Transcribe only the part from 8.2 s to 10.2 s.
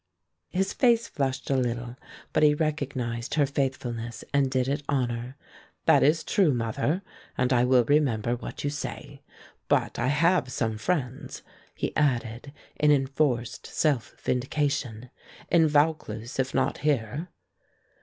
what you say. But I